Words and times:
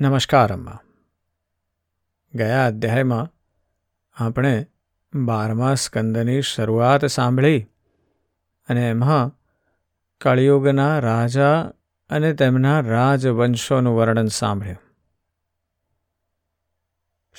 નમસ્કાર 0.00 0.52
અમ્મા 0.52 0.78
ગયા 2.34 2.66
અધ્યાયમાં 2.66 3.30
આપણે 4.16 4.66
બારમા 5.14 5.74
સ્કંદની 5.74 6.40
શરૂઆત 6.40 7.04
સાંભળી 7.04 7.62
અને 8.68 8.90
એમાં 8.90 9.32
કળિયુગના 10.20 10.98
રાજા 10.98 11.72
અને 12.10 12.32
તેમના 12.32 12.80
રાજવંશોનું 12.80 13.96
વર્ણન 13.96 14.26
સાંભળ્યું. 14.26 14.76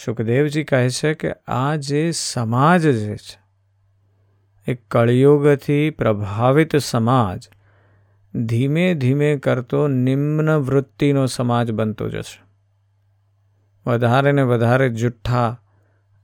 સુખદેવજી 0.06 0.64
કહે 0.64 0.90
છે 0.90 1.14
કે 1.14 1.32
આ 1.48 1.76
જે 1.76 2.12
સમાજ 2.12 2.88
જે 2.88 3.16
છે, 3.16 3.40
એ 4.72 4.76
કળિયુગથી 4.76 5.90
પ્રભાવિત 5.90 6.76
સમાજ 6.76 7.50
ધીમે 8.36 8.94
ધીમે 8.94 9.38
કરતો 9.38 9.88
નિમ્ન 9.88 10.52
વૃત્તિનો 10.52 11.26
સમાજ 11.26 11.72
બનતો 11.72 12.10
જશે. 12.10 12.49
વધારે 13.90 14.32
ને 14.32 14.42
વધારે 14.42 14.90
જુઠ્ઠા, 14.90 15.62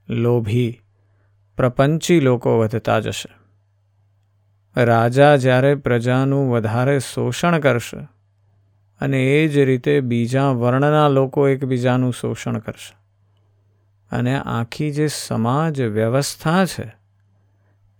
લોભી, 0.08 0.80
પ્રપંચી 1.56 2.20
લોકો 2.20 2.58
વધતા 2.58 3.00
જશે. 3.00 3.36
રાજા 4.84 5.36
જ્યારે 5.36 5.74
પ્રજાનું 5.74 6.50
વધારે 6.50 6.98
શોષણ 6.98 7.60
કરશે 7.60 7.98
અને 9.00 9.24
એ 9.24 9.48
જ 9.48 9.58
રીતે 9.58 10.00
બીજા 10.00 10.48
વર્ણના 10.48 11.08
લોકો 11.08 11.48
એકબીજાનું 11.48 12.12
શોષણ 12.12 12.58
કરશે. 12.58 12.96
અને 14.16 14.38
આખી 14.38 14.90
જે 14.90 15.06
સમાજ 15.06 15.82
વ્યવસ્થા 15.82 16.64
છે 16.64 16.96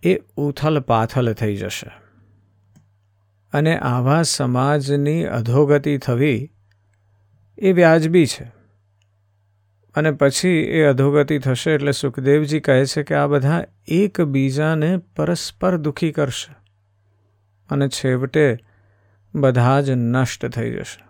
એ 0.03 0.19
ઉથલ 0.35 0.79
પાથલ 0.79 1.33
થઈ 1.33 1.55
જશે. 1.55 1.91
અને 3.53 3.77
આવા 3.77 4.21
સમાજની 4.21 5.25
અધોગતિ 5.25 5.97
થવી 5.97 6.51
એ 7.57 7.73
વ્યાજબી 7.73 8.25
છે. 8.25 8.56
અને 9.97 10.11
પછી 10.11 10.49
એ 10.49 10.83
અધોગતિ 10.83 11.39
થશે 11.39 11.71
એટલે 11.71 11.91
સુખદેવજી 11.91 12.59
કહે 12.59 12.85
છે 12.85 13.03
કે 13.03 13.15
આ 13.15 13.27
બધા 13.27 13.63
એકબીજાને 13.87 14.97
પરસ્પર 14.97 15.77
દુઃખી 15.77 16.11
કરશે 16.11 16.55
અને 17.69 17.87
છેવટે 17.87 18.57
બધા 19.35 19.81
જ 19.81 19.89
નષ્ટ 19.89 20.45
થઈ 20.45 20.71
જશે. 20.71 21.05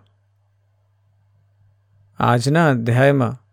આજના 2.18 2.70
અધ્યાયમાં 2.70 3.44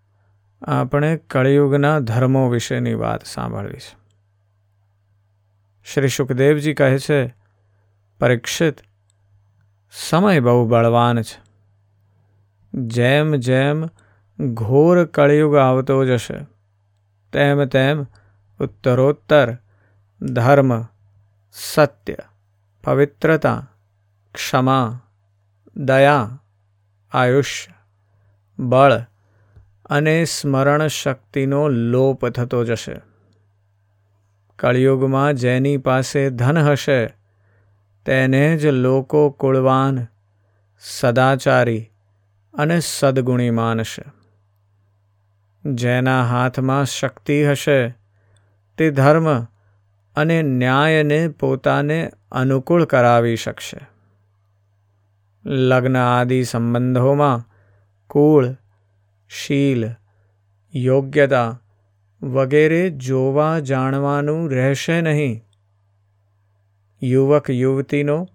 આપણે 0.62 1.18
કળિયુગના 1.18 2.00
ધર્મો 2.00 2.50
વિશેની 2.50 2.94
વાત 2.94 3.26
સાંભળવી 3.26 3.80
છે. 3.80 3.98
શ્રી 5.94 6.08
સુખદેવજી 6.08 6.74
કહે 6.74 7.00
છે, 7.00 7.36
પરીક્ષિત, 8.20 8.76
સમય 9.92 10.40
બહુ 10.40 10.68
બળવાન 10.68 11.22
છે. 11.22 11.42
જેમ 12.74 13.36
જેમ 13.36 13.86
ઘોર 14.40 15.06
કળિયુગ 15.06 15.56
આવતો 15.56 16.06
જશે 16.06 16.46
તેમ 17.34 17.66
તેમ 17.66 18.06
ઉત્તરોત્તર, 18.60 19.58
ધર્મ, 20.22 20.86
સત્ય, 21.52 22.16
પવિત્રતા, 22.84 23.68
ક્ષમા, 24.34 25.02
દયા, 25.78 26.44
આયુષ્ય, 27.12 27.74
બળ 28.60 28.94
અને 29.86 30.26
સ્મરણ 30.26 30.88
શક્તિનો 30.88 31.68
લોપ 31.68 32.30
થતો 32.30 32.64
જશે. 32.64 32.96
કળિયુગમાં 34.60 35.34
જેની 35.34 35.78
પાસે 35.78 36.30
ધન 36.30 36.58
હશે, 36.58 37.08
તેને 38.06 38.58
જ 38.58 38.66
લોકો 38.66 39.30
કુળવાન, 39.30 40.08
સદાચારી 40.80 41.92
અને 42.54 42.80
સદગુણી 42.80 43.50
માનશે 43.50 44.15
જેના 45.66 46.24
હાથમાં 46.24 46.86
શક્તિ 46.86 47.46
હશે, 47.46 47.90
તે 48.78 48.92
ધર્મ 48.92 49.44
અને 50.16 50.42
ન્યાયને 50.42 51.28
પોતાને 51.28 52.12
અનુકૂળ 52.32 52.86
કરાવી 52.86 53.36
શકશે. 53.36 53.78
લગ્ન 55.46 55.98
આદિ 55.98 56.44
સંબંધોમાં 56.44 57.44
કુળ, 58.08 58.56
શીલ, 59.30 59.90
યોગ્યતા 60.76 61.62
વગેરે 62.22 62.90
જોવા 62.90 63.60
જાણવાનું 63.60 64.52
રહેશે 64.52 65.02
નહીં. 65.02 65.42
યુવક 67.04 67.50
યુવતીનો 67.50 68.28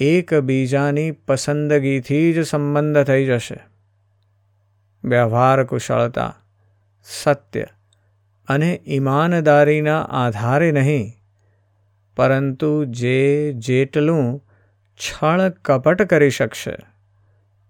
એકબીજાની 0.00 1.10
પસંદગીથી 1.10 2.32
જ 2.32 2.46
સંબંધ 2.46 3.04
થઈ 3.04 3.26
જશે. 3.26 3.60
વ્યવહાર 5.04 5.64
કુશળતા 5.64 6.36
સત્ય 7.02 7.64
અને 8.48 8.80
ઈમાનદારીના 8.86 10.02
આધારે 10.02 10.72
નહીં, 10.72 11.12
પરંતુ 12.16 12.84
જે 12.84 13.52
જેટલું 13.52 14.44
છળ 14.98 15.48
કપટ 15.48 16.02
કરી 16.02 16.30
શકશે, 16.30 16.76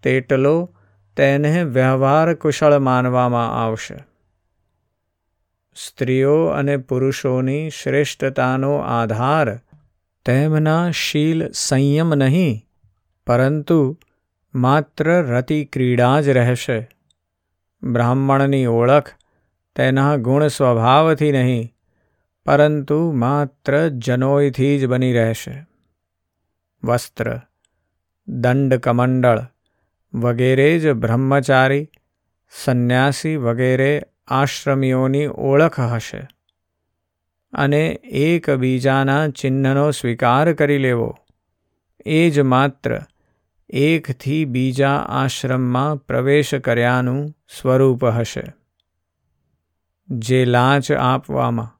તેટલો 0.02 0.74
તેને 1.16 1.64
વ્યવહાર 1.64 2.34
કુશળ 2.34 2.78
માનવામાં 2.78 3.54
આવશે. 3.64 3.98
સ્ત્રીઓ 5.76 6.36
અને 6.46 6.76
પુરુષોની 6.76 7.70
શ્રેષ્ઠતાનો 7.70 8.74
આધાર 8.76 9.60
તેમના 10.26 10.90
શીલ 10.90 11.50
સંયમ 11.54 12.14
નહીં, 12.14 12.66
પરંતુ 13.26 13.98
માત્ર 14.54 15.10
રતિ 15.22 15.64
ક્રીડા 15.64 16.20
જ 16.20 16.28
રહેશે. 16.28 16.78
બ્રાહ્મણની 17.82 18.66
ઓળખ 18.66 19.10
તેના 19.78 20.16
ગુણ 20.16 20.48
સ્વભાવથી 20.48 21.32
નહીં, 21.32 21.74
પરંતુ 22.46 23.12
માત્ર 23.12 23.88
જનોયથી 23.88 24.78
જ 24.78 24.86
બની 24.86 25.12
રહેશે. 25.12 25.66
વસ્ત્ર, 26.84 27.40
દંડ 28.28 28.74
કમંડળ 28.74 29.46
વગેરે 30.14 30.78
જ 30.78 30.92
બ્રહ્મચારી, 30.92 31.88
સંન્યાસી 32.64 33.36
વગેરે 33.36 34.02
આશ્રમીઓની 34.28 35.26
ઓળખ 35.26 35.80
હશે. 35.80 36.28
અને 37.52 37.88
એકબીજાના 38.04 39.28
ચિહ્નનો 39.28 39.90
સ્વીકાર 39.90 40.52
કરી 40.52 40.78
લેવો, 40.78 41.18
એ 42.06 42.30
જ 42.30 42.40
માત્ર 42.40 43.00
એકથી 43.70 44.44
બીજા 44.44 44.96
આશ્રમમાં 45.08 45.96
પ્રવેશ 45.96 46.54
કર્યાનું 46.54 47.28
સ્વરૂપ 47.60 48.04
હશે. 48.04 48.57
જે 50.08 50.44
લાંચ 50.44 50.92
આપવામાં 50.92 51.74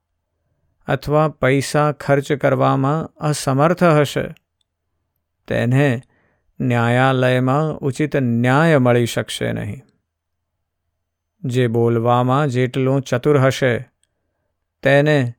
અથવા 0.87 1.29
પૈસા 1.29 1.93
ખર્ચ 1.93 2.33
કરવામાં 2.33 3.05
અસમર્થ 3.05 3.85
હશે, 3.85 4.35
તેને 5.49 6.03
ન્યાયાલયમાં 6.61 7.77
ઉચિત 7.77 8.17
ન્યાય 8.17 8.79
મળી 8.79 9.07
શકશે 9.07 9.53
નહીં. 9.53 9.83
જે 11.45 11.67
બોલવામાં 11.67 12.49
જેટલું 12.49 13.03
ચતુર 13.03 13.39
હશે, 13.39 13.91
તેને 14.83 15.35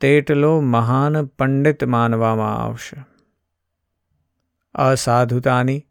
તેટલો 0.00 0.60
મહાન 0.60 1.26
પંડિત 1.26 1.84
માનવામાં 1.84 2.56
આવશે. 2.56 3.04
અસાધુતાની 4.74 5.86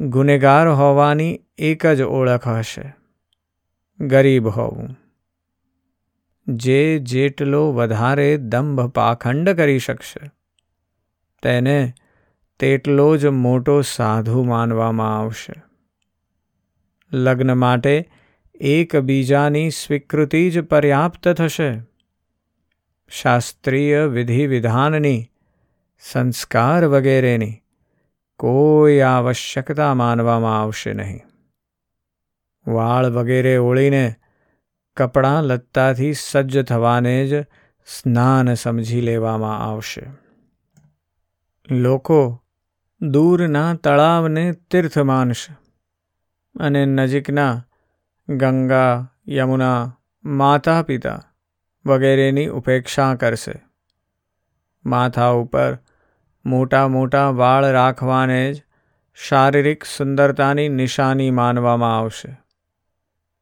ગુનેગાર 0.00 0.68
હોવાની 0.68 1.40
એક 1.58 1.86
જ 1.86 2.02
ઓળખ 2.02 2.48
હશે, 2.48 2.94
ગરીબ 4.00 4.48
હોવું. 4.48 5.07
જે 6.48 6.98
જેટલો 6.98 7.72
વધારે 7.72 8.36
દંભ 8.36 8.80
પાખંડ 8.80 9.50
કરી 9.50 9.78
શકશે, 9.78 10.30
તેને 11.42 11.92
તેટલો 12.58 13.16
જ 13.16 13.26
મોટો 13.26 13.80
સાધુ 13.80 14.44
માનવામાં 14.44 15.18
આવશે. 15.18 15.62
લગ્ન 17.12 17.58
માટે 17.58 18.10
એકબીજાની 18.54 19.70
સ્વીકૃતિ 19.70 20.50
જ 20.50 20.60
પર્યાપ્ત 20.60 21.28
થશે. 21.28 21.80
શાસ્ત્રીય 23.08 24.04
વિધિ 24.04 24.46
વિધાનની 24.46 25.30
સંસ્કાર 26.00 26.84
વગેરેની 26.84 27.62
કોઈ 28.36 29.00
આવશ્યકતા 29.00 29.94
માનવામાં 29.94 30.62
આવશે 30.62 30.92
નહીં. 30.92 31.20
વાળ 32.72 33.06
વગેરે 33.06 33.56
ઓળીને 33.56 34.14
કપડાં 34.98 35.42
લત્તાથી 35.42 36.12
સજ્જ 36.12 36.62
થવાને 36.62 37.26
જ 37.26 37.42
સ્નાન 37.86 38.54
સમજી 38.54 39.00
લેવામાં 39.00 39.58
આવશે. 39.58 40.06
લોકો 41.70 42.42
દૂરના 43.00 43.74
તળાવને 43.74 44.52
તીર્થ 44.52 44.98
માનશે 44.98 45.56
અને 46.60 46.86
નજીકના 46.86 47.64
ગંગા, 48.28 49.08
યમુના 49.28 49.98
માતા 50.24 50.82
પિતા 50.82 51.22
વગેરેની 51.86 52.46
ઉપેક્ષા 52.46 53.14
કરશે. 53.14 53.54
માથા 54.84 55.28
ઉપર 55.28 55.78
મોટા 56.46 56.88
મોટા 56.88 57.30
વાળ 57.30 57.64
રાખવાને 57.72 58.54
જ 58.54 58.62
શારીરિક 59.14 59.84
સુંદરતાની 59.84 60.68
નિશાની 60.68 61.30
માનવામાં 61.30 61.98
આવશે. 61.98 62.47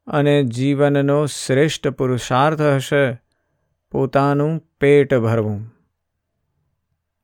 અને 0.07 0.43
જીવનનો 0.43 1.27
શ્રેષ્ઠ 1.27 1.89
પુરુષાર્થ 1.89 2.61
હશે, 2.61 3.23
પોતાનું 3.91 4.59
પેટ 4.81 5.15
ભરવું. 5.15 5.77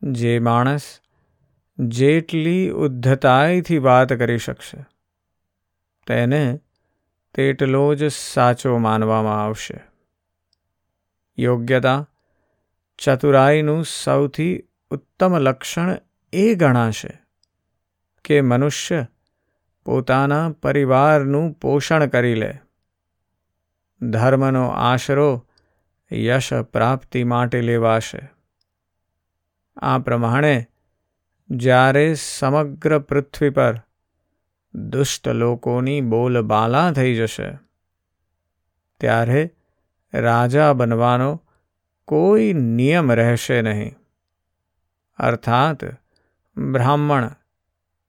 જે 0.02 0.38
માણસ 0.38 1.00
જેટલી 1.78 2.70
ઉદ્ધતાઈથી 2.70 3.78
વાત 3.78 4.12
કરી 4.12 4.38
શકશે, 4.38 4.84
તેને 6.06 6.60
તેટલો 7.34 7.94
જ 7.94 8.08
સાચો 8.08 8.78
માનવામાં 8.78 9.44
આવશે. 9.44 9.80
યોગ્યતા 11.38 12.08
ચતુરાઈનું 12.98 13.84
સૌથી 13.84 14.64
ઉત્તમ 14.90 15.38
લક્ષણ 15.38 15.96
એ 16.32 16.54
ગણાશે 16.54 17.12
કે 18.24 18.40
મનુષ્ય 18.40 19.06
પોતાના 19.84 20.50
પરિવારનું 20.62 21.52
પોષણ 21.52 22.06
કરી 22.06 22.34
લે. 22.34 22.52
ધર્મનો 24.10 24.68
આશરો 24.68 25.46
યશ 26.12 26.52
પ્રાપ્તિ 26.54 27.24
માટે 27.24 27.60
લેવાશે. 27.60 28.30
આ 29.76 29.98
પ્રમાણે 29.98 30.66
જ્યારે 31.50 32.14
સમગ્ર 32.14 32.98
પૃથ્વી 32.98 33.50
પર 33.50 33.80
દુષ્ટ 34.74 35.28
લોકોની 35.28 36.00
બોલબાલા 36.00 36.92
થઈ 36.92 37.16
જશે, 37.16 37.58
ત્યારે 39.00 39.54
રાજા 40.14 40.72
બનવાનો 40.72 41.42
કોઈ 42.04 42.52
નિયમ 42.52 43.12
રહેશે 43.12 43.62
નહીં. 43.62 43.94
અર્થાત 45.18 45.84
બ્રાહ્મણ, 46.56 47.30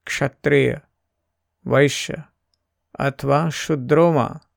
ક્ષત્રિય, 0.08 0.78
વૈશ્ય 1.66 2.14
અથવા 2.96 3.50
શુદ્રોમાં 3.50 4.53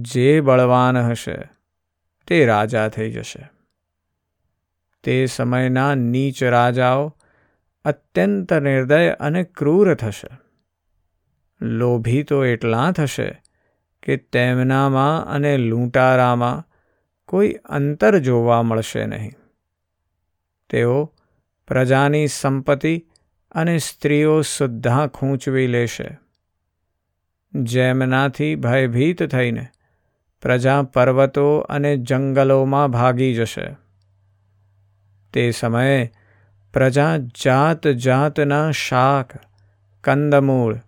જે 0.00 0.40
બળવાન 0.40 0.96
હશે, 0.96 1.36
તે 2.26 2.46
રાજા 2.46 2.88
થઈ 2.88 3.10
જશે. 3.10 3.50
તે 5.04 5.26
સમયના 5.26 5.94
નીચ 5.94 6.42
રાજાઓ 6.42 7.16
અત્યંત 7.84 8.52
નિર્દય 8.52 9.10
અને 9.10 9.44
ક્રૂર 9.44 9.94
થશે. 9.94 10.38
લોભી 11.60 12.22
તો 12.22 12.44
એટલા 12.44 12.92
થશે 12.92 13.42
કે 14.02 14.16
તેમનામાં 14.16 15.24
અને 15.24 15.56
લૂંટારામાં 15.56 16.68
કોઈ 17.26 17.52
અંતર 17.52 18.18
જોવા 18.18 18.62
મળશે 18.62 19.06
નહીં. 19.06 19.32
તેઓ 20.70 21.14
પ્રજાની 21.68 22.26
સંપત્તિ 22.26 23.06
અને 23.50 23.78
સ્ત્રીઓ 23.78 24.40
સુદ્ધા 24.40 25.06
ખૂંચવી 25.06 25.66
લેશે. 25.66 26.18
જેમનાથી 27.54 28.54
ભયભીત 28.54 29.26
થઈને 29.26 29.66
પ્રજા 30.42 30.82
પર્વતો 30.82 31.58
અને 31.58 31.96
જંગલોમાં 31.96 32.90
ભાગી 32.90 33.34
જશે. 33.34 33.76
તે 35.32 35.50
સમયે 35.50 36.12
પ્રજા 36.74 37.16
જાત 37.44 37.86
જાતના 37.86 38.70
શાક, 38.70 39.32
કંદમૂળ, 40.04 40.80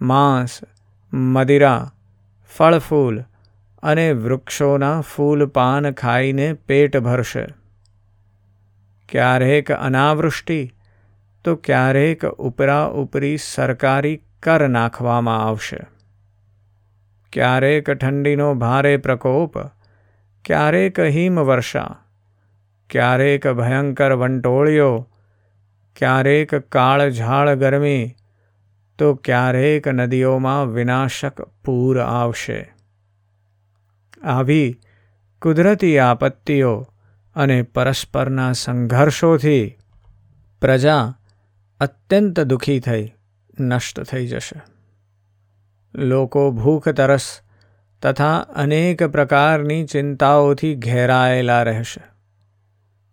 માંસ, 0.00 0.60
મદિરા, 1.12 1.92
ફળફૂલ 2.56 3.22
અને 3.82 4.12
વૃક્ષોના 4.12 5.00
ફૂલ 5.00 5.46
પાન 5.46 5.92
ખાઈને 5.92 6.52
પેટ 6.52 6.96
ભરશે. 6.96 7.46
ક્યારેક 9.08 9.72
અનાવૃષ્ટિ, 9.72 10.72
તો 11.44 11.56
ક્યારેક 11.56 12.26
ઉપરા 12.26 12.86
ઉપરી 12.86 13.36
સરકારી 13.36 14.22
કર 14.42 14.68
નાખવામાં 14.68 15.48
આવશે. 15.48 15.93
ક્યારેક 17.34 17.90
ઠંડીનો 17.90 18.54
ભારે 18.54 18.96
પ્રકોપ, 18.96 19.58
ક્યારેક 20.44 21.00
હિમવર્ષા 21.00 22.00
ક્યારેક 22.90 23.46
ભયંકર 23.46 24.12
વંટોળિયો 24.12 25.10
ક્યારેક 25.96 26.54
કાળઝાળ 26.54 27.54
ગરમી, 27.54 28.14
તો 28.98 29.14
ક્યારેક 29.14 29.88
નદીઓમાં 29.88 30.66
વિનાશક 30.66 31.40
પૂર 31.40 32.00
આવશે. 32.00 32.74
આવી 34.22 34.80
કુદરતી 35.42 35.98
આપત્તિઓ 35.98 36.88
અને 37.36 37.62
પરસ્પરના 37.62 38.52
સંઘર્ષોથી 38.52 39.78
પ્રજા 40.60 41.14
અત્યંત 41.80 42.40
દુઃખી 42.40 42.80
થઈ, 42.80 43.12
નષ્ટ 43.60 44.00
થઈ 44.00 44.26
જશે. 44.26 44.73
લોકો 45.94 46.50
ભૂખ 46.50 46.88
તરસ 46.88 47.40
તથા 48.02 48.38
અનેક 48.38 49.02
પ્રકારની 49.02 49.84
ચિંતાઓથી 49.84 50.74
ઘેરાયેલા 50.74 51.62
રહેશે. 51.62 52.02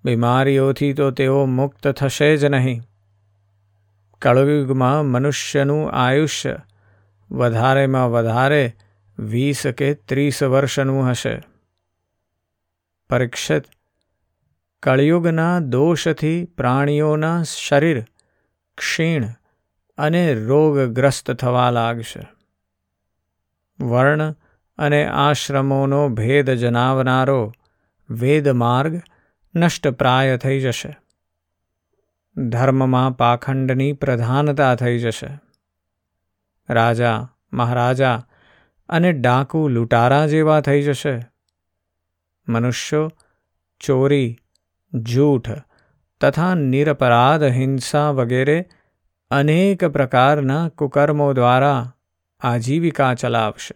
બીમારીઓથી 0.06 0.94
તો 0.94 1.12
તેઓ 1.12 1.45
મુક્ત 1.45 1.88
થશે 1.88 2.38
જ 2.38 2.45
નહીં. 2.45 2.81
કળયુગમાં 4.22 5.06
મનુષ્યનું 5.06 5.92
આયુષ્ય 5.92 6.57
વધારેમાં 7.31 8.12
વધારે 8.12 8.74
વીસ 9.19 9.68
કે 9.68 9.94
ત્રીસ 9.94 10.44
વર્ષનું 10.44 11.10
હશે. 11.10 11.42
પરીક્ષિત 13.10 13.63
કળયુગના 14.84 15.60
દોષથી 15.60 16.45
પ્રાણીઓના 16.45 17.44
શરીર 17.44 18.06
ક્ષીણ 18.77 19.25
અને 19.98 20.34
રોગગ્રસ્ત 20.34 21.31
થવા 21.31 21.69
લાગશે. 21.69 22.41
વર્ણ 23.81 24.36
અને 24.78 25.06
આશ્રમોનો 25.06 26.10
ભેદ 26.10 26.50
જણાવનારો 26.50 27.54
વેદમાર્ગ 28.10 29.01
નષ્ટપ્રાય 29.56 30.38
થઈ 30.38 30.60
જશે. 30.60 30.98
ધર્મમાં 32.38 33.18
પાખંડની 33.18 33.94
પ્રધાનતા 33.94 34.75
થઈ 34.75 35.00
જશે. 35.00 35.39
રાજા, 36.69 37.30
મહારાજા 37.54 38.28
અને 38.89 39.13
ડાકુ 39.13 39.68
લૂંટારા 39.68 40.27
જેવા 40.27 40.62
થઈ 40.62 40.81
જશે. 40.81 41.19
મનુષ્યો, 42.48 43.12
ચોરી, 43.80 44.38
જૂઠ 44.94 45.50
તથા 46.22 46.54
નિરપરાધ 46.54 47.44
હિંસા 47.44 48.10
વગેરે 48.10 48.66
અનેક 49.31 49.86
પ્રકારના 49.86 50.69
કુકર્મો 50.69 51.34
દ્વારા 51.34 51.94
આજીવિકા 52.42 53.14
ચલાવશે. 53.14 53.76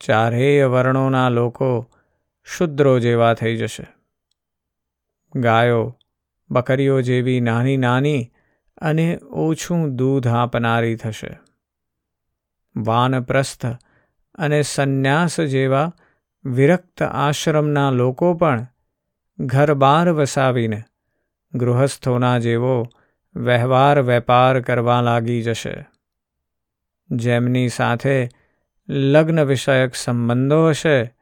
ચારેય 0.00 0.64
વર્ણોના 0.64 1.28
લોકો 1.28 1.90
શુદ્રો 2.44 2.98
જેવા 2.98 3.34
થઈ 3.34 3.56
જશે. 3.56 3.86
ગાયો, 5.36 5.98
બકરીઓ 6.50 7.00
જેવી 7.00 7.40
નાની 7.40 7.76
નાની 7.76 8.32
અને 8.78 9.18
ઓછું 9.30 9.96
દૂધ 9.96 10.28
આપનારી 10.28 10.96
થશે. 10.96 11.38
વાનપ્રસ્થ 12.76 13.66
અને 14.34 14.62
સંન્યાસ 14.62 15.40
જેવા 15.40 15.92
વિરક્ત 16.44 17.02
આશ્રમના 17.02 17.90
લોકો 17.90 18.34
પણ 18.34 18.66
ઘર 19.38 19.74
બાર 19.74 20.08
વસાવીને 20.08 20.82
ગૃહસ્થોના 21.54 22.38
જેવો 22.38 22.84
વ્યવહાર 23.36 24.02
વેપાર 24.02 24.60
કરવા 24.60 25.00
લાગી 25.00 25.42
જશે. 25.42 25.95
જેમની 27.10 27.68
સાથે 27.68 28.28
લગ્ન 28.88 29.44
વિષયક 29.44 29.94
સંબંધો 29.94 30.68
હશે 30.68 31.14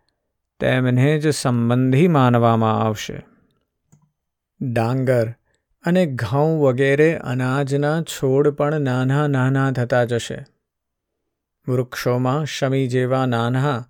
તેમને 0.60 1.18
જ 1.18 1.30
સંબંધી 1.30 2.08
માનવામાં 2.08 2.80
આવશે. 2.80 3.22
ડાંગર 4.60 5.30
અને 5.84 6.06
ઘઉં 6.06 6.62
વગેરે 6.62 7.16
અનાજના 7.16 8.02
છોડ 8.02 8.48
પણ 8.48 8.80
નાના 8.80 9.26
નાના 9.26 9.72
થતા 9.72 10.04
જશે. 10.04 10.44
વૃક્ષોમાં 11.68 12.44
શમી 12.44 12.86
જેવા 12.86 13.26
નાના 13.26 13.88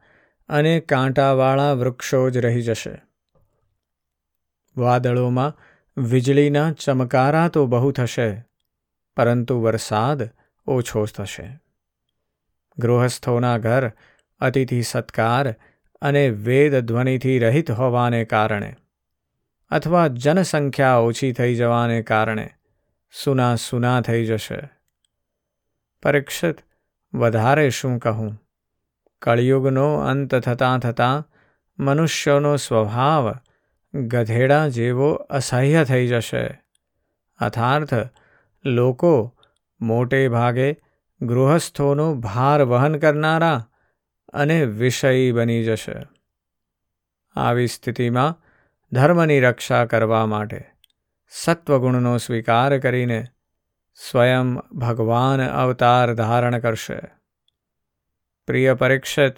અને 0.49 0.81
કાંટાવાળા 0.81 1.73
વૃક્ષો 1.73 2.31
જ 2.31 2.37
રહી 2.37 2.63
જશે. 2.63 3.03
વાદળોમાં 4.77 5.59
વીજળીના 5.97 6.73
ચમકારા 6.73 7.49
તો 7.49 7.67
બહુ 7.67 7.91
થશે, 7.91 8.45
પરંતુ 9.17 9.63
વરસાદ 9.63 10.29
ઓછો 10.67 11.05
થશે. 11.05 11.64
ગૃહસ્થોના 12.79 13.59
ઘર, 13.59 13.93
અતિથિ 14.41 14.83
સત્કાર 14.83 15.55
અને 16.03 16.31
વેદ 16.31 16.75
ધ્વનિથી 16.75 17.39
રહિત 17.39 17.71
હોવાને 17.71 18.25
કારણે 18.25 18.77
અથવા 19.71 20.09
જનસંખ્યા 20.09 20.97
ઓછી 20.97 21.33
થઈ 21.33 21.55
જવાને 21.55 22.03
કારણે 22.03 22.51
સુના 23.25 23.55
સુના 23.55 24.01
થઈ 24.01 24.25
જશે. 24.25 24.71
પરીક્ષિત, 26.03 26.57
વધારે 27.15 27.71
શું 27.71 27.99
કહું? 27.99 28.43
કળિયુગનો 29.23 29.95
અંત 29.95 30.35
થતાં 30.35 30.79
થતાં 30.79 31.31
મનુષ્યનો 31.79 32.57
સ્વભાવ 32.57 33.35
ગધેડા 33.95 34.69
જેવો 34.69 35.13
અસહ્ય 35.13 35.85
થઈ 35.85 36.07
જશે. 36.07 36.63
અર્થાર્થ 37.39 37.95
લોકો 38.65 39.35
મોટે 39.81 40.29
ભાગે 40.29 40.84
ગૃહસ્થોનો 41.27 42.15
ભાર 42.15 42.63
વહન 42.63 42.99
કરનારા 42.99 43.71
અને 44.33 44.65
વિષયી 44.65 45.33
બની 45.33 45.65
જશે. 45.65 45.95
આવી 47.37 47.67
સ્થિતિમાં 47.67 48.43
ધર્મની 48.93 49.41
રક્ષા 49.41 49.85
કરવા 49.85 50.27
માટે 50.27 50.65
સત્વગુણનો 51.29 52.19
સ્વીકાર 52.19 52.79
કરીને 52.79 53.27
સ્વયં 54.11 54.55
ભગવાન 54.55 55.47
અવતાર 55.47 56.15
ધારણ 56.15 56.59
કરશે. 56.59 57.01
પ્રિય 58.47 58.75
પરીક્ષિત, 58.75 59.35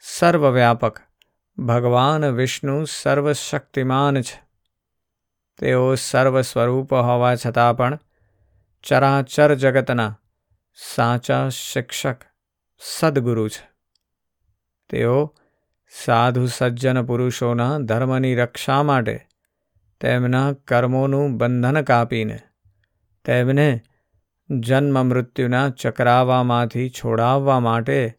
સર્વવ્યાપક 0.00 1.00
ભગવાન 1.58 2.24
વિષ્ણુ 2.24 2.84
સર્વશક્તિમાન 2.84 4.20
છે. 4.20 4.46
તેઓ 5.58 5.94
સર્વ 5.94 6.40
સ્વરૂપ 6.40 6.92
હોવા 6.92 7.34
છતાં 7.34 7.76
પણ 7.76 7.98
ચરાચર 8.82 9.54
જગતના 9.54 10.20
સાચા 10.76 11.48
શિક્ષક 11.48 12.16
સદગુરુ 12.78 13.48
છે. 13.48 13.70
તેઓ 14.88 15.34
સાધુ 16.04 16.46
સજ્જન 16.46 17.06
પુરુષોના 17.06 17.78
ધર્મની 17.78 18.34
રક્ષા 18.34 18.82
માટે 18.82 19.26
તેમના 20.00 20.52
કર્મોનું 20.52 21.36
બંધન 21.36 21.82
કાપીને 21.82 22.38
તેમને 23.24 23.80
જન્મ 24.50 25.06
મૃત્યુના 25.06 25.68
ચક્રાવામાંથી 25.68 26.90
છોડાવવા 26.90 27.60
માટે 27.60 28.14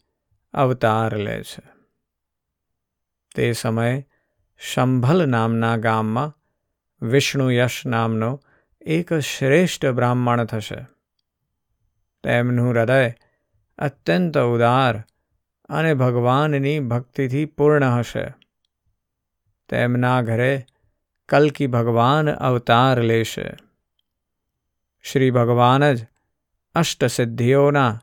અવતાર 0.54 1.18
લે 1.18 1.44
છે. 1.44 1.64
તે 3.36 3.52
સમયે 3.52 4.08
શંભલ 4.60 5.26
નામના 5.26 5.78
ગામમાં 5.78 6.38
વિષ્ણુ 7.02 7.52
યશ 7.52 7.86
નામનો 7.86 8.42
એક 8.82 9.14
શ્રેષ્ઠ 9.14 9.86
બ્રાહ્મણ 9.86 10.44
થશે. 10.44 10.97
તેમનું 12.28 12.70
હૃદય 12.70 13.14
અત્યંત 13.78 14.38
ઉદાર 14.38 15.04
અને 15.70 15.94
ભગવાનની 15.94 16.80
ભક્તિથી 16.80 17.46
પૂર્ણ 17.46 17.86
હશે. 17.86 18.34
તેમના 19.70 20.22
ઘરે 20.22 20.66
કલ્કી 21.30 21.68
ભગવાન 21.68 22.32
અવતાર 22.32 23.02
લેશે. 23.02 23.56
શ્રી 25.04 25.32
ભગવાન 25.32 25.94
જ 25.94 26.08
અષ્ટસિદ્ધિઓના 26.76 28.02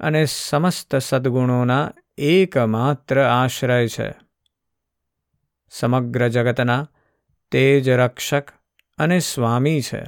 અને 0.00 0.24
સમસ્ત 0.24 0.96
સદ્ગુણોના 0.96 1.92
એકમાત્ર 2.18 3.22
આશ્રય 3.22 3.88
છે. 3.88 4.14
સમગ્ર 5.70 6.28
જગતના 6.28 6.88
તેજ 7.50 7.88
રક્ષક 7.88 8.50
અને 8.98 9.18
સ્વામી 9.18 9.80
છે. 9.80 10.04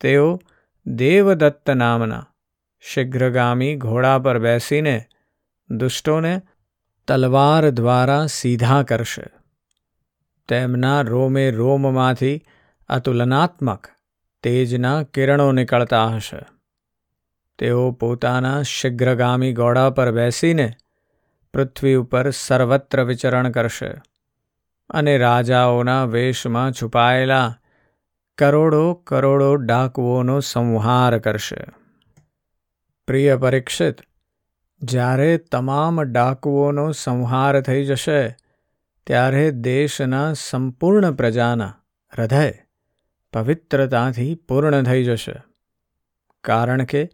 તેઓ 0.00 0.40
દેવદત્ત 0.96 1.70
નામના 1.70 2.26
શીઘ્રગામી 2.80 3.76
ઘોડા 3.76 4.18
પર 4.18 4.38
બેસીને 4.38 5.04
દુષ્ટોને 5.70 6.42
તલવાર 7.08 7.70
દ્વારા 7.70 8.26
સીધા 8.26 8.82
કરશે. 8.82 9.22
તેમના 10.48 11.00
રોમે 11.00 11.50
રોમમાંથી 11.50 12.42
અતુલનાત્મક 12.88 13.88
તેજના 14.42 15.02
કિરણો 15.02 15.52
નીકળતા 15.52 16.08
હશે. 16.08 16.46
તેઓ 17.58 17.90
પોતાના 17.90 18.62
શીઘ્રગામી 18.62 19.52
ઘોડા 19.52 19.90
પર 19.90 20.12
બેસીને 20.12 20.72
પૃથ્વી 21.52 21.94
ઉપર 21.94 22.30
સર્વત્ર 22.30 23.04
વિચરણ 23.04 23.50
કરશે 23.50 23.94
અને 24.90 25.18
રાજાઓના 25.18 26.04
વેશમાં 26.04 26.72
છુપાયેલા 26.72 27.54
કરોડો 28.38 28.94
કરોડો 28.94 29.56
ડાકુઓનો 29.56 30.40
સંહાર 30.40 31.18
કરશે. 31.18 31.64
પ્રિય 33.06 33.36
પરીક્ષિત, 33.36 33.96
જ્યારે 34.82 35.38
તમામ 35.38 36.02
ડાકુઓનો 36.02 36.92
સંહાર 36.92 37.60
થઈ 37.60 37.84
જશે, 37.84 38.36
ત્યારે 39.06 39.50
દેશના 39.50 40.32
સંપૂર્ણ 40.32 41.12
પ્રજાના 41.12 41.74
હૃદય 42.18 42.52
પવિત્રતાથી 43.32 44.34
પૂર્ણ 44.34 44.82
થઈ 44.82 45.04
જશે. 45.04 45.34
કારણ 46.44 46.84
કે 46.84 47.08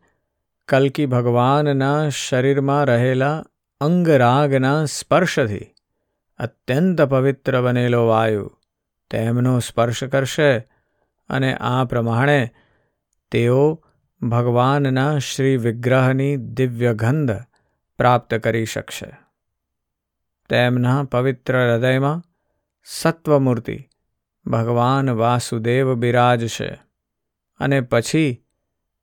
કલ્કી 0.68 1.06
ભગવાનના 1.06 2.08
શરીરમાં 2.08 2.84
રહેલા 2.84 3.44
અંગરાગના 3.80 4.84
સ્પર્શથી 4.84 5.74
અત્યંત 6.38 7.02
પવિત્ર 7.02 7.60
બનેલો 7.60 8.06
વાયુ 8.06 8.58
તેમનો 9.10 9.58
સ્પર્શ 9.58 10.04
કરશે 10.04 10.73
અને 11.28 11.54
આ 11.54 11.84
પ્રમાણે 11.84 12.54
તેઓ 13.30 13.84
ભગવાનના 14.22 15.18
શ્રી 15.18 15.56
વિગ્રહની 15.56 16.36
દિવ્ય 16.36 16.94
ગંધ 16.94 17.32
પ્રાપ્ત 17.98 18.34
કરી 18.34 18.64
શકશે. 18.64 19.06
તેમના 20.48 21.04
પવિત્ર 21.04 21.72
હૃદયમાં 21.72 22.22
સત્વમૂર્તિ 22.84 23.88
ભગવાન 24.46 25.10
વાસુદેવ 25.10 25.94
બિરાજશે 25.94 26.78
અને 27.58 27.80
પછી 27.80 28.44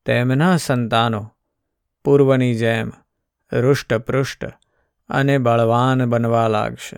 તેમના 0.06 0.58
સંતાનો 0.58 1.30
પૂર્વની 2.04 2.56
જેમ 2.56 2.92
રુષ્ટપૃષ્ટ 3.54 4.46
અને 5.10 5.38
બળવાન 5.38 6.06
બનવા 6.06 6.48
લાગશે. 6.48 6.98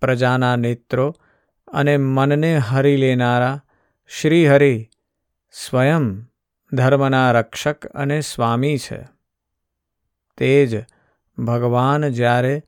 પ્રજાના 0.00 0.56
નેત્રો 0.56 1.14
અને 1.68 1.96
મનને 1.96 2.58
હરી 2.58 2.96
લેનારા 2.96 3.62
શ્રીહરિ, 4.20 4.90
સ્વયં 5.52 6.22
ધર્મના 6.72 7.32
રક્ષક 7.32 7.86
અને 7.86 8.20
સ્વામી 8.20 8.78
છે. 8.78 9.08
તે 10.38 10.66
જ 10.66 10.84
ભગવાન 11.42 12.08
જ્યારે 12.08 12.62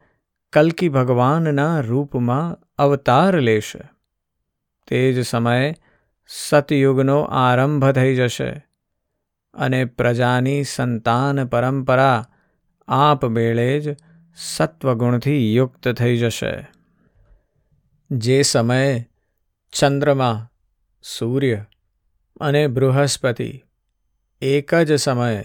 કલ્કી 0.52 0.88
ભગવાનના 0.88 1.80
રૂપમાં 1.80 2.66
અવતાર 2.78 3.40
લેશે 3.40 3.80
તે 4.86 5.12
જ 5.12 5.26
સમયે 5.26 5.74
સતયુગનો 6.26 7.20
આરંભ 7.20 7.90
થઈ 7.90 8.16
જશે 8.16 8.66
અને 9.54 9.84
પ્રજાની 9.84 10.64
સંતાન 10.64 11.46
પરંપરા 11.46 12.26
આપમેળે 12.88 13.80
જ 13.80 13.96
સત્વગુણથી 14.36 15.54
યુક્ત 15.54 15.88
થઈ 15.88 16.16
જશે. 16.16 16.66
જે 18.10 18.42
સમયે 18.42 19.08
ચંદ્રમા 19.72 20.48
સૂર્ય 21.06 21.66
અને 22.40 22.66
બૃહસ્પતિ 22.66 23.64
એક 24.40 24.74
જ 24.74 24.94
સમયે 24.94 25.44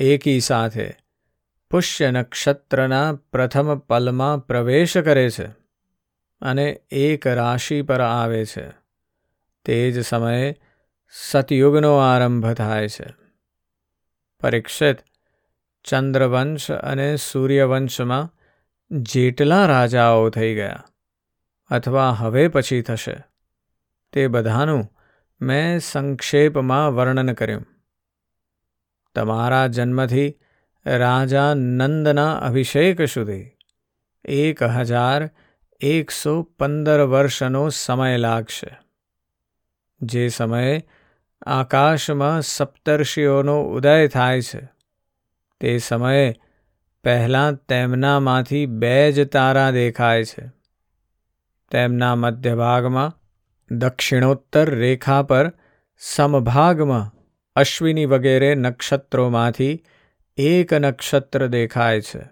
એકી 0.00 0.40
સાથે 0.40 0.96
પુષ્ય 1.70 2.10
નક્ષત્રના 2.10 3.12
પ્રથમ 3.12 3.78
પલમાં 3.78 4.38
પ્રવેશ 4.38 4.98
કરે 4.98 5.30
છે 5.30 5.46
અને 6.40 6.80
એક 6.90 7.26
રાશિ 7.26 7.82
પર 7.82 8.00
આવે 8.00 8.44
છે. 8.44 8.72
તે 9.64 9.90
જ 9.90 10.04
સમયે 10.04 10.56
સતયુગનો 11.10 11.96
આરંભ 11.96 12.52
થાય 12.52 12.88
છે. 12.88 13.14
પરીક્ષિત 14.40 14.96
ચંદ્રવંશ 15.84 16.70
અને 16.70 17.16
સૂર્યવંશમાં 17.16 18.34
જેટલા 18.90 19.66
રાજાઓ 19.66 20.30
થઈ 20.30 20.54
ગયા 20.54 20.84
અથવા 21.70 22.10
હવે 22.10 22.48
પછી 22.48 22.82
થશે 22.82 23.29
તે 24.12 24.26
બધાનું 24.26 24.96
મેં 25.40 25.80
સંક્ષેપમાં 25.80 26.94
વર્ણન 26.94 27.32
કર્યું. 27.32 27.66
તમારા 29.14 29.66
જન્મથી 29.66 30.34
રાજા 30.86 31.54
નંદના 31.54 32.38
અભિષેક 32.38 33.02
સુધી 33.02 33.50
એક 34.24 34.62
હજાર 34.62 35.30
એકસો 35.80 36.42
પંદર 36.42 37.00
વર્ષનો 37.00 37.68
સમય 37.68 38.16
લાગશે. 38.16 38.78
જે 40.02 40.28
સમયે 40.28 40.86
આકાશમાં 41.46 42.42
સપ્તર્ષિઓનો 42.42 43.62
ઉદય 43.62 44.08
થાય 44.08 44.40
છે, 44.40 44.68
તે 45.60 45.78
સમયે 45.78 46.34
પહેલાં 47.04 47.54
તેમનામાંથી 47.54 48.66
બે 48.66 49.12
જ 49.12 49.28
તારા 49.28 49.70
દેખાય 49.70 50.24
છે. 50.24 50.50
તેમના 51.70 52.14
મધ્યભાગમાં 52.14 53.19
દક્ષિણોત્તર 53.70 54.70
રેખા 54.70 55.22
પર 55.22 55.52
સમભાગમાં 55.98 57.16
અશ્વિની 57.56 58.04
વગેરે 58.04 58.54
નક્ષત્રોમાંથી 58.54 59.84
એક 60.36 60.72
નક્ષત્ર 60.72 61.46
દેખાય 61.46 62.00
છે. 62.00 62.28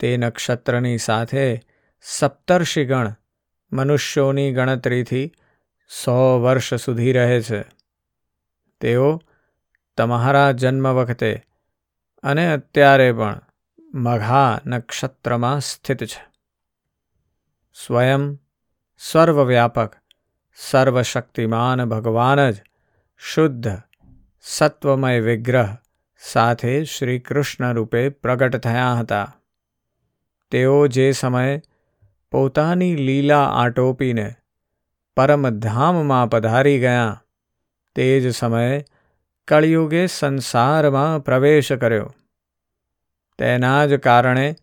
તે 0.00 0.16
નક્ષત્રની 0.16 0.98
સાથે 0.98 1.60
સપ્તર્ષિગણ 2.02 3.14
મનુષ્યોની 3.72 4.52
ગણતરીથી 4.52 5.32
સો 6.04 6.42
વર્ષ 6.42 6.74
સુધી 6.74 7.12
રહે 7.12 7.40
છે. 7.40 7.64
તેઓ 8.80 9.22
તમારા 9.96 10.52
જન્મ 10.52 10.88
વખતે 10.88 11.42
અને 12.22 12.52
અત્યારે 12.52 13.12
પણ 13.12 13.40
મઘા 13.94 14.60
નક્ષત્રમાં 14.66 15.60
સ્થિત 15.60 16.04
છે. 16.04 16.26
સ્વયં 17.86 18.38
સર્વવ્યાપક 18.98 20.03
સર્વશક્તિમાન 20.54 21.84
ભગવાન 21.84 22.50
જ, 22.50 22.56
શુદ્ધ, 23.16 23.78
સત્વમય 24.40 25.20
વિગ્રહ, 25.20 25.68
સાથે 26.18 26.84
શ્રી 26.84 27.18
કૃષ્ણ 27.18 27.74
રૂપે 27.74 28.08
પ્રગટ 28.08 28.56
થયા 28.56 28.94
હતા. 28.94 29.36
તેઓ 30.50 30.86
જે 30.86 31.12
સમયે 31.12 31.62
પોતાની 32.30 32.96
લીલા 32.96 33.44
આટોપીને 33.44 34.34
પરમધામમાં 35.16 36.30
પધારી 36.30 36.80
ગયા, 36.80 37.24
તે 37.94 38.20
જ 38.20 38.34
સમયે 38.34 38.84
કળિયુગે 39.48 40.06
સંસારમાં 40.06 41.24
પ્રવેશ 41.24 41.72
કર્યો. 41.72 42.14
તેના 43.38 43.86
જ 43.86 43.94
કારણે 43.94 44.54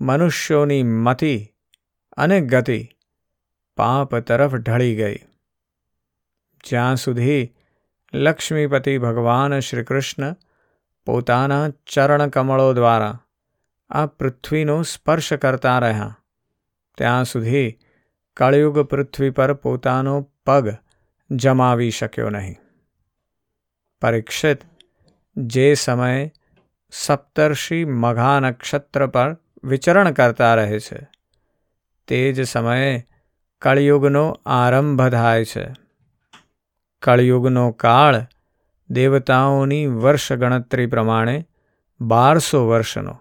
મનુષ્યોની 0.00 0.82
મતિ 0.82 1.46
અને 2.16 2.40
ગતિ 2.40 2.88
પાપ 3.80 4.16
તરફ 4.16 4.54
ઢળી 4.54 4.96
ગઈ. 4.96 5.18
જ્યાં 6.64 6.96
સુધી 6.96 7.42
લક્ષ્મીપતિ 8.14 8.98
ભગવાન 8.98 9.58
શ્રી 9.60 9.84
કૃષ્ણ 9.84 10.36
પોતાના 11.06 11.64
ચરણકમળો 11.86 12.72
દ્વારા 12.72 13.18
આ 13.90 14.06
પૃથ્વીનો 14.06 14.82
સ્પર્શ 14.82 15.32
કરતા 15.34 15.78
રહ્યા, 15.78 16.16
ત્યાં 16.98 17.24
સુધી 17.24 17.78
કળયુગ 18.36 18.80
પૃથ્વી 18.80 19.30
પર 19.30 19.54
પોતાનો 19.54 20.16
પગ 20.46 20.74
જમાવી 21.30 21.90
શક્યો 21.90 22.30
નહીં. 22.30 22.56
પરીક્ષિત 24.02 24.60
જે 25.36 25.74
સમયે 25.74 26.32
સપ્તર્ષિ 26.92 27.84
મઘા 27.84 28.40
નક્ષત્ર 28.40 29.06
પર 29.06 29.36
વિચરણ 29.64 30.12
કરતા 30.12 30.54
રહે 30.54 30.80
છે, 30.80 31.00
તે 32.08 32.32
જ 32.32 32.46
સમયે 32.46 32.92
કળિયુગનો 33.62 34.40
આરંભ 34.46 35.08
થાય 35.08 35.44
છે. 35.44 35.68
કળિયુગનો 37.02 37.70
કાળ 37.70 38.26
દેવતાઓની 38.90 39.86
વર્ષ 39.86 40.32
ગણતરી 40.32 40.86
પ્રમાણે 40.86 41.48
બારસો 42.00 42.68
વર્ષનો. 42.68 43.18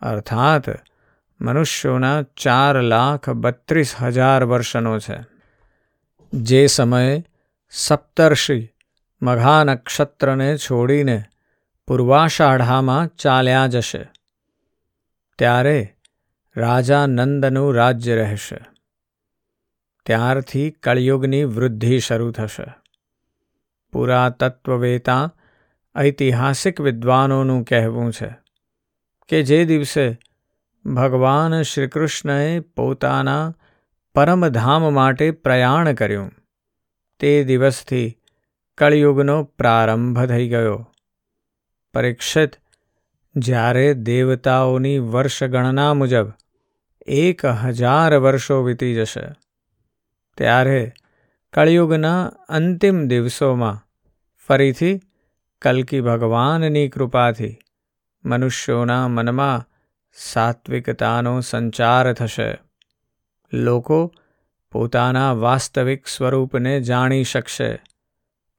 અર્થાત 0.00 0.62
મનુષ્યોના 1.40 2.22
ચાર 2.22 2.80
લાખ 2.80 3.30
બત્રીસ 3.30 3.94
હજાર 4.02 4.44
વર્ષનો 4.44 4.98
છે. 4.98 5.18
જે 6.32 6.66
સમયે 6.66 7.24
સપ્તર્ષિ 7.70 8.68
મઘા 9.22 9.64
નક્ષત્રને 9.64 10.56
છોડીને 10.56 11.24
પૂર્વાષાઢામાં 11.86 13.08
ચાલ્યા 13.08 13.66
જશે. 13.66 14.08
ત્યારે 15.38 15.96
રાજા 16.56 17.06
નંદનું 17.06 17.74
રાજ્ય 17.74 18.16
રહેશે. 18.16 18.77
ત્યારથી 20.08 20.70
કળિયુગની 20.70 21.44
વૃદ્ધિ 21.44 21.98
શરૂ 21.98 22.30
થશે. 22.32 22.66
પુરાતત્વવેતા 23.92 25.22
ઐતિહાસિક 25.96 26.80
વિદ્વાનોનું 26.80 27.64
કહેવું 27.64 28.12
છે 28.12 28.30
કે 29.28 29.42
જે 29.42 29.64
દિવસે 29.64 30.04
ભગવાન 30.84 31.62
શ્રીકૃષ્ણએ 31.62 32.60
પોતાના 32.60 33.54
પરમધામ 34.14 34.92
માટે 34.94 35.26
પ્રયાણ 35.30 35.92
કર્યું, 35.94 36.30
તે 37.20 37.32
દિવસથી 37.44 38.06
કળિયુગનો 38.78 39.36
પ્રારંભ 39.58 40.20
થઈ 40.26 40.48
ગયો. 40.48 40.78
પરીક્ષિત 41.94 42.56
જ્યારે 43.36 43.84
દેવતાઓની 43.94 44.98
વર્ષગણના 44.98 45.94
મુજબ 45.94 46.32
એક 47.06 47.44
હજાર 47.46 48.16
વર્ષો 48.18 48.62
વીતી 48.62 48.94
જશે. 48.94 49.26
ત્યારે 50.38 50.92
કળિયુગના 51.54 52.24
અંતિમ 52.48 53.08
દિવસોમાં 53.08 53.84
ફરીથી 54.48 55.00
કલ્કી 55.62 56.00
ભગવાનની 56.00 56.88
કૃપાથી 56.88 57.56
મનુષ્યોના 58.24 59.08
મનમાં 59.08 59.64
સાત્વિકતાનો 60.14 61.40
સંચાર 61.40 62.12
થશે. 62.12 62.58
લોકો 63.52 64.14
પોતાના 64.72 65.32
વાસ્તવિક 65.32 66.06
સ્વરૂપને 66.06 66.80
જાણી 66.80 67.24
શકશે 67.24 67.82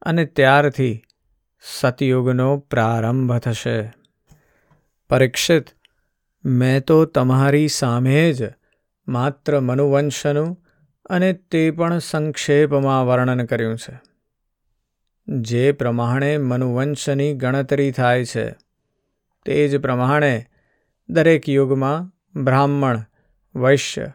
અને 0.02 0.26
ત્યારથી 0.26 1.02
સતયુગનો 1.62 2.58
પ્રારંભ 2.58 3.38
થશે. 3.38 3.94
પરીક્ષિત, 5.10 5.66
મેં 6.46 6.84
તો 6.84 7.06
તમારી 7.06 7.68
સામે 7.68 8.34
જ 8.34 8.52
માત્ર 9.08 9.60
મનુવંશનું 9.60 10.58
અને 11.10 11.34
તે 11.34 11.72
પણ 11.72 12.00
સંક્ષેપમાં 12.00 13.08
વર્ણન 13.08 13.46
કર્યું 13.46 13.78
છે. 13.78 14.00
જે 15.28 15.72
પ્રમાણે 15.72 16.38
મનુવંશની 16.38 17.34
ગણતરી 17.34 17.92
થાય 17.92 18.26
છે, 18.26 18.56
તે 19.46 19.68
જ 19.68 19.78
પ્રમાણે 19.78 20.46
દરેક 21.10 21.50
યુગમાં 21.50 22.12
બ્રાહ્મણ, 22.44 23.06
વૈશ્ય 23.56 24.12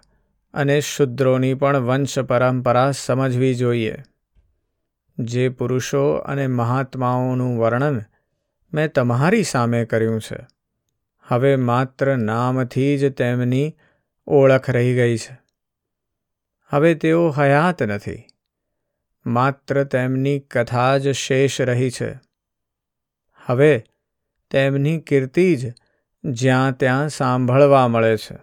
અને 0.55 0.81
શુદ્રોની 0.81 1.55
પણ 1.55 1.77
વંશ 1.77 2.19
પરંપરા 2.19 2.91
સમજવી 2.91 3.55
જોઈએ. 3.55 3.95
જે 5.19 5.49
પુરુષો 5.49 6.13
અને 6.13 6.47
મહાત્માઓનું 6.47 7.59
વર્ણન 7.59 8.03
મેં 8.75 8.93
તમારી 8.93 9.43
સામે 9.43 9.85
કર્યું 9.85 10.21
છે, 10.21 10.47
હવે 11.23 11.57
માત્ર 11.57 12.17
નામથી 12.17 12.99
જ 12.99 13.13
તેમની 13.13 13.77
ઓળખ 14.27 14.71
રહી 14.71 14.95
ગઈ 14.95 15.17
છે. 15.17 15.44
હવે 16.75 16.95
તેઓ 16.95 17.31
હયાત 17.31 17.83
નથી. 17.83 18.25
માત્ર 19.27 19.85
તેમની 19.85 20.41
કથા 20.41 20.99
જ 20.99 21.11
શેષ 21.11 21.61
રહી 21.61 21.91
છે. 21.91 22.21
હવે 23.47 23.85
તેમની 24.51 25.01
કીર્તિ 25.01 25.57
જ 25.57 25.75
જ્યાં 26.25 26.77
ત્યાં 26.77 27.09
સાંભળવા 27.09 27.89
મળે 27.89 28.17
છે. 28.17 28.39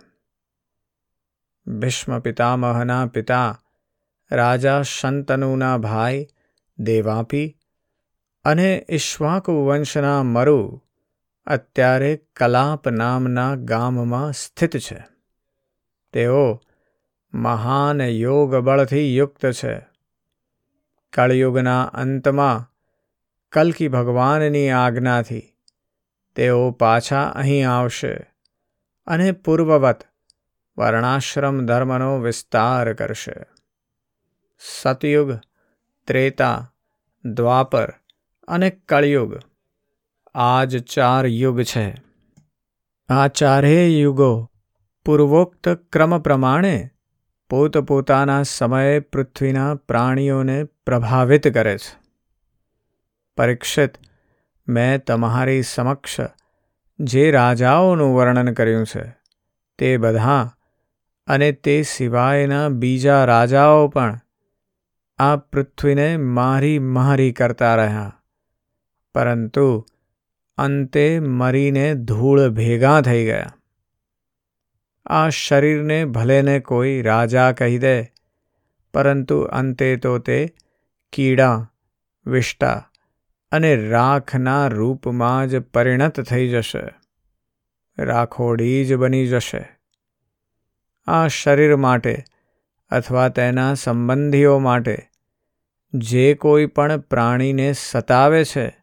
ભીષ્મ 1.71 2.19
પિતામહના 2.19 3.05
પિતા, 3.05 3.61
રાજા 4.31 4.81
શંતનુના 4.81 5.77
ભાઈ, 5.77 6.27
દેવાપી 6.77 7.57
અને 8.43 8.85
ઈશ્વાકુ 8.89 9.65
વંશના 9.65 10.23
મરુ 10.23 10.81
અત્યારે 11.47 12.15
કલાપ 12.35 12.87
નામના 12.87 13.55
ગામમાં 13.55 14.33
સ્થિત 14.33 14.77
છે. 14.77 15.07
તેઓ 16.13 16.61
મહાન 17.33 18.01
યોગ 18.01 18.55
બળથી 18.55 19.15
યુક્ત 19.15 19.45
છે. 19.45 19.79
કળયુગના 21.13 21.83
અંતમાં 21.83 22.71
કલ્કી 23.51 23.87
ભગવાનની 23.87 24.69
આજ્ઞાથી 24.69 25.43
તેઓ 26.35 26.71
પાછા 26.71 27.23
અહીં 27.23 27.69
આવશે 27.69 28.13
અને 29.07 29.31
પૂર્વવત 29.31 30.03
વર્ણાશ્રમ 30.77 31.65
ધર્મનો 31.65 32.19
વિસ્તાર 32.19 32.93
કરશે. 32.93 33.45
સતયુગ, 34.81 35.39
ત્રેતા, 36.07 36.73
દ્વાપર 37.25 37.93
અને 38.47 38.69
કળયુગ 38.69 39.39
આ 40.35 40.63
જ 40.63 40.83
ચાર 40.83 41.25
યુગ 41.25 41.61
છે. 41.61 41.95
આ 43.09 43.27
ચારેય 43.27 43.87
યુગો 43.87 44.51
પૂર્વોક્ત 45.05 45.69
ક્રમ 45.69 46.19
પ્રમાણે 46.19 46.90
પોતપોતાના 47.51 48.43
સમયે 48.43 48.99
પૃથ્વીના 48.99 49.75
પ્રાણીઓને 49.75 50.63
પ્રભાવિત 50.63 51.47
કરે 51.47 51.77
છે. 51.77 51.99
પરીક્ષિત, 53.37 53.91
મેં 54.67 55.03
તમારી 55.03 55.61
સમક્ષ 55.61 56.19
જે 56.99 57.31
રાજાઓનું 57.31 58.15
વર્ણન 58.15 58.53
કર્યું 58.53 58.85
છે, 58.85 59.15
તે 59.77 59.97
બધા 59.97 60.51
અને 61.27 61.51
તે 61.51 61.81
સિવાયના 61.81 62.69
બીજા 62.69 63.25
રાજાઓ 63.25 63.87
પણ 63.87 64.19
આ 65.17 65.35
પૃથ્વીને 65.35 66.17
મારી 66.17 66.79
મારી 66.79 67.31
કરતા 67.31 67.75
રહ્યા. 67.75 68.13
પરંતુ 69.15 69.85
અંતે 70.57 71.19
મરીને 71.19 71.95
ધૂળ 71.95 72.49
ભેગા 72.49 73.01
થઈ 73.01 73.25
ગયા. 73.25 73.53
આ 75.05 75.29
શરીરને 75.29 76.05
ભલેને 76.05 76.59
કોઈ 76.59 77.01
રાજા 77.01 77.51
કહી 77.51 77.77
દે, 77.77 78.03
પરંતુ 78.93 79.41
અંતે 79.41 79.95
તો 79.95 80.17
તે 80.17 80.55
કીડા, 81.13 81.71
વિષ્ટા 82.25 82.89
અને 83.51 83.75
રાખના 83.89 84.67
રૂપમાં 84.67 85.47
જ 85.47 85.59
પરિણત 85.59 86.21
થઈ 86.21 86.49
જશે. 86.49 86.83
રાખોડી 87.97 88.85
જ 88.85 88.93
બની 88.93 89.27
જશે. 89.27 89.69
આ 91.07 91.27
શરીર 91.27 91.75
માટે 91.75 92.23
અથવા 92.89 93.29
તેના 93.29 93.73
સંબંધીઓ 93.73 94.59
માટે 94.59 95.09
જે 95.93 96.33
કોઈ 96.33 96.65
પણ 96.65 96.99
પ્રાણીને 96.99 97.73
સતાવે 97.73 98.43
છે, 98.43 98.79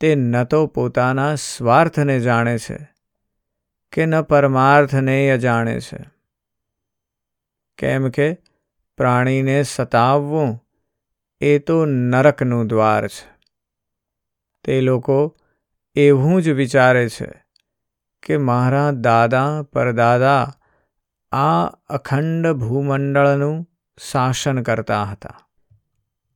તે 0.00 0.14
ન 0.14 0.44
તો 0.44 0.66
પોતાના 0.66 1.34
સ્વાર્થને 1.34 2.20
જાણે 2.20 2.58
છે. 2.58 2.91
કે 3.92 4.06
ન 4.06 4.22
પરમાર્થને 4.22 5.30
અજાણે 5.30 5.80
છે? 5.80 6.10
કેમ 7.78 8.08
કે 8.08 8.36
પ્રાણીને 8.96 9.62
સતાવવું 9.62 10.64
એ 11.40 11.58
તો 11.58 11.86
નરકનું 11.86 12.66
દ્વાર 12.66 13.08
છે. 13.08 13.32
તે 14.64 14.80
લોકો 14.80 15.36
એવું 15.96 16.42
જ 16.42 16.48
વિચારે 16.48 17.08
છે 17.08 17.44
કે 18.22 18.36
મારા 18.36 18.90
દાદા, 18.90 19.62
પરદાદા 19.62 20.54
આ 21.32 21.66
અખંડ 21.86 22.52
ભૂમંડળનું 22.52 23.66
શાસન 24.10 24.62
કરતા 24.62 25.04
હતા. 25.04 25.40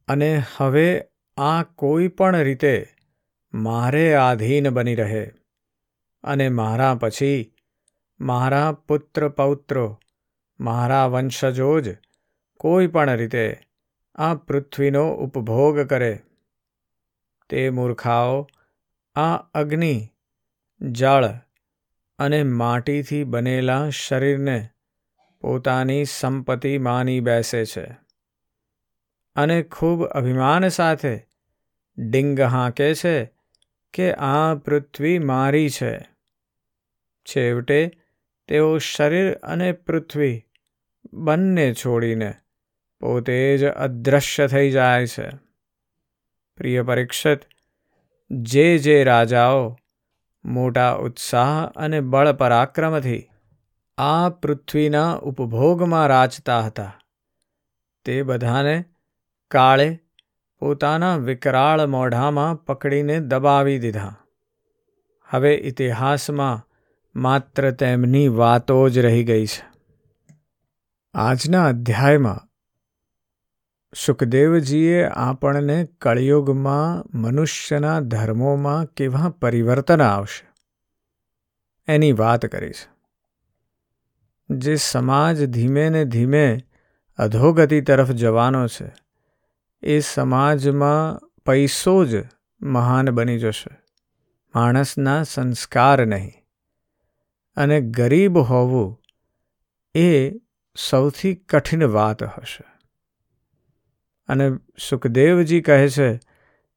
અને 0.08 0.42
હવે 0.56 1.04
આ 1.36 1.62
કોઈ 1.62 2.08
પણ 2.08 2.36
રીતે 2.36 2.86
મારે 3.54 4.14
આધીન 4.14 4.70
બની 4.70 4.94
રહે. 4.94 5.32
અને 6.26 6.48
મારા 6.48 6.94
પછી 6.94 7.52
મારા 8.20 8.72
પુત્ર 8.72 9.28
પૌત્રો, 9.28 10.00
મારા 10.60 11.06
વંશજો 11.06 11.80
જ 11.80 11.96
કોઈ 12.56 12.86
પણ 12.86 13.10
રીતે 13.10 13.60
આ 14.14 14.34
પૃથ્વીનો 14.34 15.14
ઉપભોગ 15.14 15.80
કરે. 15.80 16.22
તે 17.48 17.70
મૂર્ખાઓ 17.70 18.48
આ 19.14 19.36
અગ્નિ, 19.54 20.08
જળ 20.80 21.24
અને 22.18 22.42
માટીથી 22.42 23.24
બનેલા 23.24 23.90
શરીરને 23.90 24.68
પોતાની 25.40 26.04
સંપત્તિ 26.04 26.78
માની 26.78 27.20
બેસે 27.20 27.64
છે 27.64 27.86
અને 29.36 29.62
ખૂબ 29.62 30.04
અભિમાન 30.04 30.68
સાથે 30.68 31.28
ડિંગ 31.98 32.40
હાંકે 32.40 32.94
છે 32.94 33.30
કે 33.94 34.12
આ 34.12 34.54
પૃથ્વી 34.54 35.18
મારી 35.18 35.70
છે. 35.70 36.15
છેવટે 37.28 37.92
તેઓ 38.48 38.78
શરીર 38.78 39.32
અને 39.34 39.72
પૃથ્વી 39.72 40.44
બંને 41.12 41.74
છોડીને 41.74 42.34
પોતે 43.00 43.58
જ 43.58 43.64
અદૃશ્ય 43.64 44.46
થઈ 44.46 44.70
જાય 44.70 45.06
છે. 45.06 45.28
પ્રિય 46.56 46.82
પરીક્ષિત 46.82 47.40
જે 48.30 48.78
જે 48.78 49.04
રાજાઓ 49.04 49.76
મોટા 50.44 50.92
ઉત્સાહ 50.94 51.66
અને 51.76 52.00
બળ 52.00 52.32
પરાક્રમથી 52.32 53.24
આ 53.98 54.28
પૃથ્વીના 54.28 55.14
ઉપભોગમાં 55.14 56.06
રાચતા 56.06 56.60
હતા, 56.60 56.92
તે 58.04 58.22
બધાને 58.22 58.84
કાળે 59.50 59.98
પોતાના 60.58 61.16
વિકરાળ 61.16 61.86
મોઢામાં 61.86 62.64
પકડીને 62.64 63.20
દબાવી 63.20 63.78
દીધા. 63.78 64.16
હવે 65.28 65.54
ઇતિહાસમાં 65.54 66.65
માત્ર 67.16 67.70
તેમની 67.70 68.28
વાતો 68.28 68.88
જ 68.88 68.98
રહી 68.98 69.24
ગઈ 69.24 69.46
છે. 69.46 69.64
આજના 71.14 71.64
અધ્યાયમાં 71.64 72.48
સુખદેવજીએ 73.94 75.04
આપણને 75.04 75.84
કળિયુગમાં 75.84 77.18
મનુષ્યના 77.18 78.00
ધર્મોમાં 78.00 78.86
કેવા 78.86 79.28
પરિવર્તન 79.30 80.02
આવશે 80.02 80.48
એની 81.88 82.12
વાત 82.12 82.46
કરી 82.46 82.72
છે. 82.72 82.88
જે 84.50 84.76
સમાજ 84.76 85.44
ધીમે 85.44 85.88
ને 85.88 86.04
ધીમે 86.04 86.60
અધોગતિ 87.18 87.80
તરફ 87.80 88.10
જવાનો 88.10 88.66
છે, 88.66 88.92
એ 89.82 90.00
સમાજમાં 90.00 91.26
પૈસો 91.46 92.04
જ 92.04 92.24
મહાન 92.62 93.10
બની 93.10 93.38
જશે, 93.38 93.78
માણસના 94.54 95.22
સંસ્કાર 95.22 96.06
નહીં. 96.06 96.45
અને 97.56 97.80
ગરીબ 97.80 98.38
હોવું 98.38 99.02
એ 99.94 100.30
સૌથી 100.76 101.34
કઠિન 101.34 101.84
વાત 101.84 102.22
હશે. 102.22 102.64
અને 104.28 104.50
સુખદેવજી 104.88 105.60
કહે 105.60 105.88
છે 105.88 106.20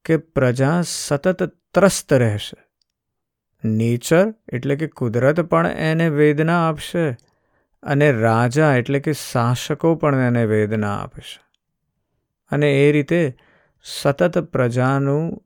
કે 0.05 0.17
પ્રજા 0.17 0.81
સતત 0.81 1.43
ત્રસ્ત 1.73 2.13
રહેશે. 2.13 2.69
નેચર 3.67 4.33
એટલે 4.53 4.75
કે 4.75 4.87
કુદરત 4.87 5.41
પણ 5.41 5.67
એને 5.67 6.09
વેદના 6.09 6.69
આપશે 6.69 7.17
અને 7.83 8.11
રાજા 8.11 8.75
એટલે 8.75 8.99
કે 8.99 9.13
શાસકો 9.13 9.95
પણ 9.95 10.15
એને 10.15 10.45
વેદના 10.45 10.97
આપશે. 10.97 11.41
અને 12.51 12.71
એ 12.71 12.91
રીતે 12.91 13.37
સતત 13.83 14.37
પ્રજાનું 14.39 15.45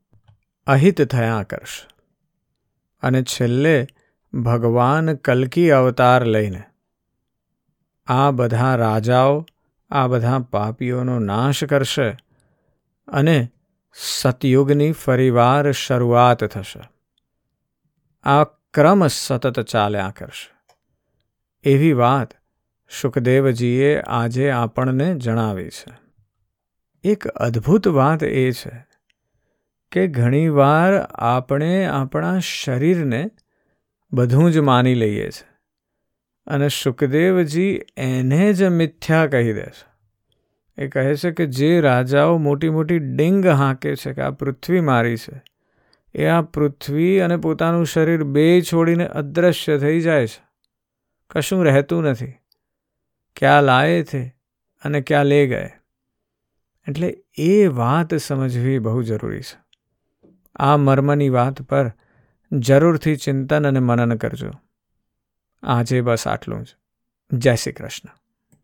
અહિત 0.66 1.02
થયા 1.02 1.42
કરશે. 1.42 1.88
અને 3.02 3.22
છેલ્લે 3.22 3.86
ભગવાન 4.42 5.14
કલકી 5.14 5.70
અવતાર 5.70 6.24
લઈને. 6.24 6.62
આ 8.06 8.30
બધા 8.30 8.76
રાજાઓ, 8.76 9.46
આ 9.90 10.06
બધા 10.06 10.38
પાપીઓનો 10.38 11.18
નાશ 11.18 11.64
કરશે 11.64 12.16
અને 13.08 13.48
સતયુગની 13.94 14.92
ફરીવાર 14.92 15.72
શરૂઆત 15.72 16.44
થશે. 16.44 16.80
આ 18.22 18.44
ક્રમ 18.44 19.06
સતત 19.06 19.60
ચાલ્યા 19.60 20.14
કરશે. 20.16 20.54
એવી 21.64 21.92
વાત 21.92 22.34
સુખદેવજીએ 23.00 24.00
આજે 24.00 24.50
આપણને 24.50 25.14
જણાવી 25.14 25.68
છે. 25.68 25.98
એક 27.04 27.26
અદ્ભુત 27.26 27.88
વાત 27.88 28.22
એ 28.22 28.52
છે 28.52 28.86
કે 29.92 30.06
ઘણીવાર 30.06 31.00
આપણે 31.02 31.84
આપણા 31.84 32.38
શરીરને 32.38 33.30
બધું 34.14 34.52
જ 34.52 34.58
માની 34.58 34.94
લઈએ 34.94 35.30
છે. 35.30 35.46
અને 36.46 36.68
સુખદેવજી 36.68 37.80
એને 37.96 38.52
જ 38.52 38.62
મિથ્યા 38.62 39.26
કહી 39.26 39.52
દે 39.52 39.66
છે. 39.66 39.94
એ 40.78 40.88
કહે 40.88 41.14
છે 41.16 41.30
કે 41.30 41.46
જે 41.46 41.80
રાજાઓ 41.80 42.38
મોટી 42.38 42.70
મોટી 42.70 42.98
ડિંગ 42.98 43.46
હાંકે 43.46 43.96
છે 43.96 44.12
કે 44.12 44.22
આ 44.22 44.30
પૃથ્વી 44.30 44.80
મારી 44.80 45.16
છે, 45.16 45.42
એ 46.14 46.26
આ 46.26 46.42
પૃથ્વી 46.42 47.20
અને 47.20 47.36
પોતાનું 47.36 47.86
શરીર 47.86 48.24
બે 48.24 48.62
છોડીને 48.62 49.06
અદૃશ્ય 49.06 49.78
થઈ 49.78 50.00
જાય 50.00 50.26
છે. 50.26 50.42
કશું 51.30 51.64
રહેતું 51.64 52.02
નથી. 52.02 52.32
ક્યાં 53.36 53.62
લાયે 53.62 54.04
છે 54.04 54.36
અને 54.82 55.00
ક્યાં 55.00 55.26
લે 55.26 55.46
ગયે. 55.46 55.70
એટલે 56.88 57.16
એ 57.38 57.66
વાત 57.66 58.14
સમજવી 58.14 58.78
બહુ 58.78 59.02
જરૂરી 59.02 59.40
છે. 59.40 59.64
આ 60.56 60.76
મર્મની 60.76 61.28
વાત 61.28 61.62
પર 61.62 61.92
જરૂરથી 62.52 63.16
ચિંતન 63.16 63.68
અને 63.68 63.80
મનન 63.80 64.16
કરજો. 64.16 64.50
આજે 65.62 66.00
બસ 66.00 66.26
આટલું 66.26 66.64
જ. 66.64 66.76
જય 67.32 67.54
શ્રી 67.54 67.72
કૃષ્ણ. 67.72 68.23